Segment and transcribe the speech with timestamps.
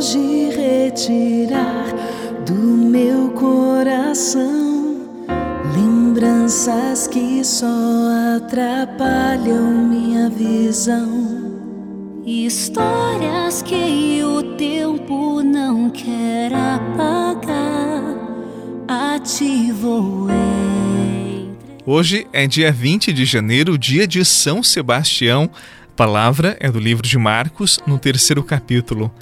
[0.00, 1.84] hoje retirar
[2.46, 5.06] do meu coração
[5.76, 7.66] lembranças que só
[8.34, 11.52] atrapalham minha visão.
[12.24, 18.16] Histórias que o tempo não quer apagar,
[18.88, 20.28] ativo
[21.84, 25.50] Hoje é dia 20 de janeiro, dia de São Sebastião.
[25.92, 29.12] A palavra é do livro de Marcos, no terceiro capítulo.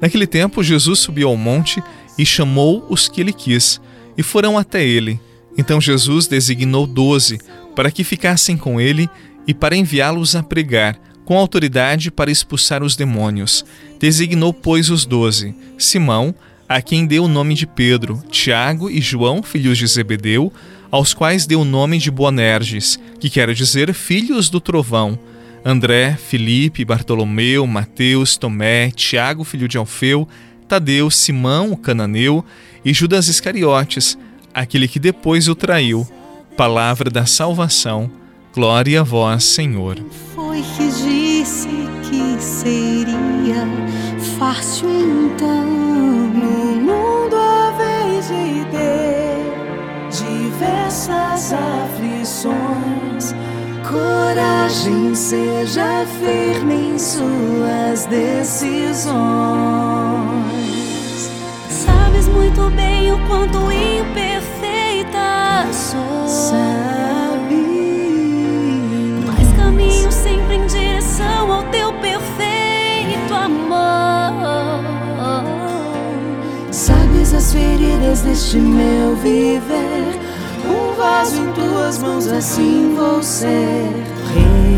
[0.00, 1.82] Naquele tempo, Jesus subiu ao monte
[2.18, 3.80] e chamou os que ele quis,
[4.16, 5.20] e foram até ele.
[5.56, 7.38] Então Jesus designou doze
[7.74, 9.08] para que ficassem com ele
[9.46, 13.64] e para enviá-los a pregar com autoridade para expulsar os demônios.
[13.98, 16.34] Designou, pois, os doze: Simão,
[16.68, 20.52] a quem deu o nome de Pedro, Tiago e João, filhos de Zebedeu,
[20.90, 25.18] aos quais deu o nome de Boanerges, que quer dizer filhos do trovão.
[25.64, 30.28] André, Filipe, Bartolomeu, Mateus, Tomé, Tiago, filho de Alfeu,
[30.68, 32.44] Tadeu, Simão, o cananeu
[32.84, 34.18] e Judas Iscariotes,
[34.52, 36.06] aquele que depois o traiu.
[36.56, 38.10] Palavra da salvação.
[38.54, 39.96] Glória a vós, Senhor.
[40.34, 41.68] Foi que disse
[42.08, 43.66] que seria
[44.38, 45.83] fácil então
[55.28, 59.14] seja firme em suas decisões.
[61.70, 66.04] Sabes muito bem o quanto imperfeita sou.
[77.36, 80.20] as feridas deste meu viver.
[80.64, 84.53] Um vaso em tuas mãos, assim vou ser.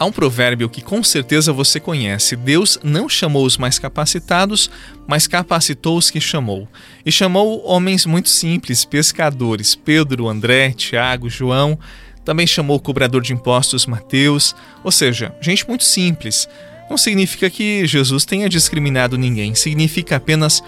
[0.00, 4.70] Há um provérbio que com certeza você conhece: Deus não chamou os mais capacitados,
[5.06, 6.66] mas capacitou os que chamou.
[7.04, 11.78] E chamou homens muito simples, pescadores: Pedro, André, Tiago, João.
[12.24, 16.48] Também chamou o cobrador de impostos Mateus, ou seja, gente muito simples.
[16.88, 20.62] Não significa que Jesus tenha discriminado ninguém, significa apenas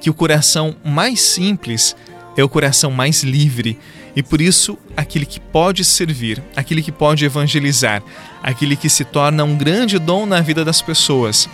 [0.00, 1.96] que o coração mais simples
[2.36, 3.78] é o coração mais livre
[4.16, 8.02] e por isso aquele que pode servir, aquele que pode evangelizar,
[8.42, 11.46] aquele que se torna um grande dom na vida das pessoas.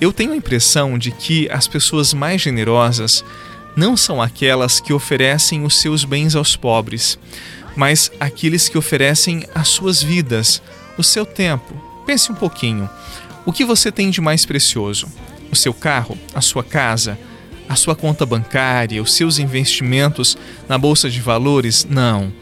[0.00, 3.24] Eu tenho a impressão de que as pessoas mais generosas
[3.76, 7.16] não são aquelas que oferecem os seus bens aos pobres,
[7.76, 10.60] mas aqueles que oferecem as suas vidas,
[10.98, 11.74] o seu tempo.
[12.04, 12.90] Pense um pouquinho.
[13.46, 15.06] O que você tem de mais precioso?
[15.50, 16.18] O seu carro?
[16.34, 17.18] A sua casa?
[17.68, 20.36] A sua conta bancária, os seus investimentos
[20.68, 21.86] na bolsa de valores?
[21.88, 22.32] Não.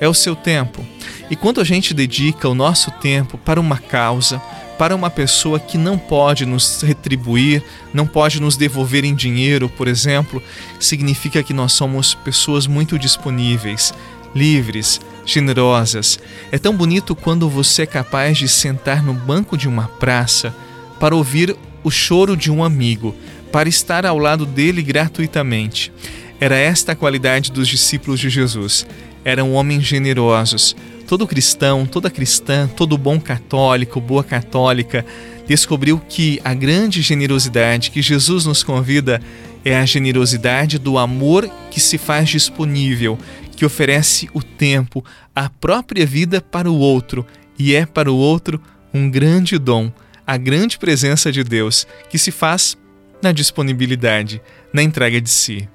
[0.00, 0.84] É o seu tempo.
[1.30, 4.40] E quando a gente dedica o nosso tempo para uma causa,
[4.78, 9.86] para uma pessoa que não pode nos retribuir, não pode nos devolver em dinheiro, por
[9.86, 10.42] exemplo,
[10.78, 13.92] significa que nós somos pessoas muito disponíveis,
[14.34, 16.18] livres, generosas.
[16.50, 20.54] É tão bonito quando você é capaz de sentar no banco de uma praça
[20.98, 21.54] para ouvir
[21.84, 23.14] o choro de um amigo,
[23.50, 25.92] para estar ao lado dele gratuitamente.
[26.40, 28.86] Era esta a qualidade dos discípulos de Jesus.
[29.24, 30.74] Eram homens generosos.
[31.06, 35.04] Todo cristão, toda cristã, todo bom católico, boa católica,
[35.46, 39.20] descobriu que a grande generosidade que Jesus nos convida
[39.64, 43.18] é a generosidade do amor que se faz disponível,
[43.56, 47.26] que oferece o tempo, a própria vida para o outro
[47.58, 48.60] e é para o outro
[48.94, 49.92] um grande dom,
[50.26, 52.78] a grande presença de Deus que se faz
[53.22, 54.40] na disponibilidade,
[54.72, 55.68] na entrega de si.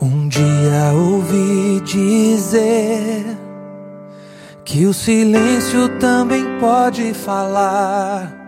[0.00, 3.36] Um dia ouvi dizer
[4.64, 8.38] que o silêncio também pode falar.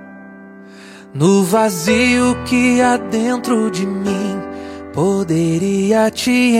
[1.14, 4.51] No vazio que há dentro de mim
[4.92, 6.56] poderia te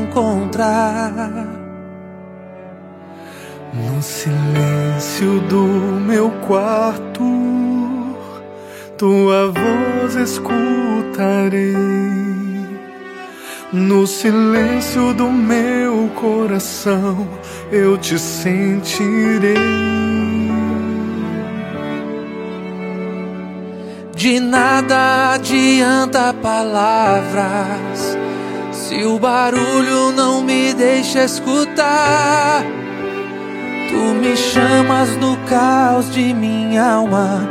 [0.00, 1.46] encontrar.
[3.72, 7.22] No silêncio do meu quarto,
[8.96, 11.74] tua voz escutarei.
[13.72, 17.28] No silêncio do meu coração,
[17.70, 19.99] eu te sentirei.
[24.20, 28.18] De nada adianta palavras
[28.70, 32.62] Se o barulho não me deixa escutar,
[33.88, 37.48] tu me chamas no caos de minha alma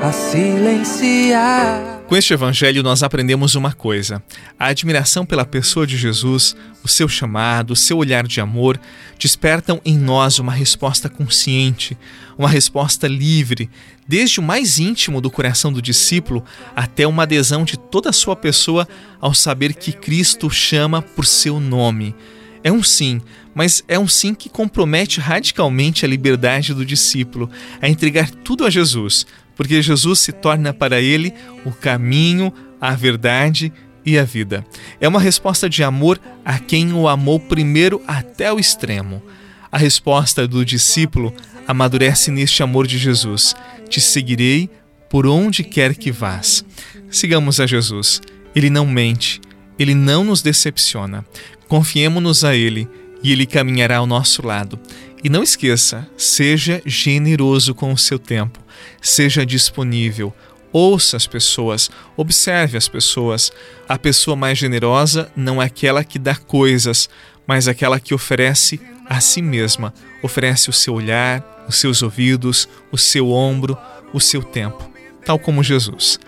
[0.00, 1.91] a silenciar.
[2.12, 4.22] Com este evangelho, nós aprendemos uma coisa:
[4.58, 6.54] a admiração pela pessoa de Jesus,
[6.84, 8.78] o seu chamado, o seu olhar de amor,
[9.18, 11.96] despertam em nós uma resposta consciente,
[12.36, 13.70] uma resposta livre,
[14.06, 16.44] desde o mais íntimo do coração do discípulo
[16.76, 18.86] até uma adesão de toda a sua pessoa
[19.18, 22.14] ao saber que Cristo chama por seu nome.
[22.62, 23.22] É um sim,
[23.54, 27.50] mas é um sim que compromete radicalmente a liberdade do discípulo,
[27.80, 29.26] a entregar tudo a Jesus,
[29.56, 31.32] porque Jesus se torna para ele
[31.64, 33.72] o caminho, a verdade
[34.04, 34.64] e a vida.
[35.00, 39.22] É uma resposta de amor a quem o amou primeiro até o extremo.
[39.70, 41.32] A resposta do discípulo
[41.66, 43.54] amadurece neste amor de Jesus.
[43.88, 44.68] Te seguirei
[45.08, 46.64] por onde quer que vás.
[47.10, 48.20] Sigamos a Jesus.
[48.54, 49.40] Ele não mente,
[49.78, 51.24] ele não nos decepciona.
[51.68, 52.88] Confiemos-nos a ele
[53.22, 54.78] e ele caminhará ao nosso lado.
[55.24, 58.58] E não esqueça, seja generoso com o seu tempo,
[59.00, 60.34] seja disponível,
[60.72, 63.52] ouça as pessoas, observe as pessoas.
[63.88, 67.08] A pessoa mais generosa não é aquela que dá coisas,
[67.46, 69.92] mas aquela que oferece a si mesma,
[70.22, 73.76] oferece o seu olhar, os seus ouvidos, o seu ombro,
[74.12, 74.90] o seu tempo,
[75.24, 76.18] tal como Jesus.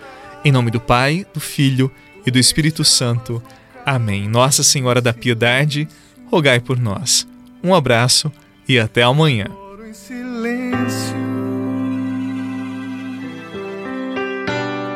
[0.43, 1.91] Em nome do Pai, do Filho
[2.25, 3.41] e do Espírito Santo.
[3.85, 4.27] Amém.
[4.27, 5.87] Nossa Senhora da Piedade,
[6.29, 7.27] rogai por nós.
[7.63, 8.31] Um abraço
[8.67, 9.47] e até amanhã.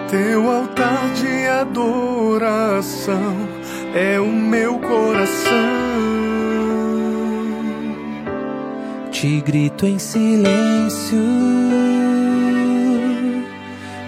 [0.09, 3.35] Teu altar de adoração
[3.93, 5.53] é o meu coração.
[9.11, 11.19] Te grito em silêncio,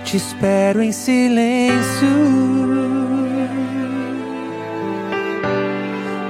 [0.03, 2.07] te espero em silêncio.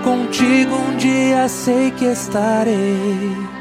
[0.03, 3.60] Contigo um dia sei que estarei.